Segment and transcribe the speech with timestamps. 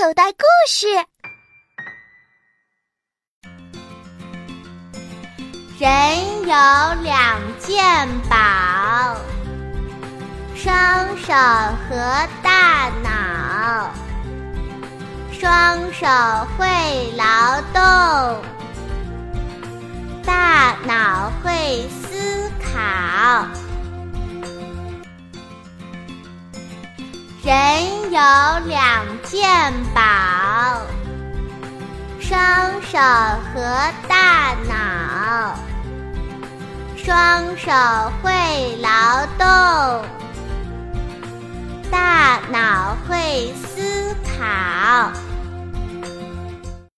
[0.00, 0.86] 口袋故事。
[5.76, 9.16] 人有两件宝：
[10.54, 13.92] 双手和大脑。
[15.32, 16.06] 双手
[16.56, 18.40] 会劳动，
[20.24, 23.48] 大脑会思考。
[27.42, 28.20] 人有
[28.68, 30.00] 两鉴宝：
[32.18, 35.54] 双手和大脑。
[36.96, 37.70] 双手
[38.22, 39.46] 会劳动，
[41.90, 43.52] 大脑会。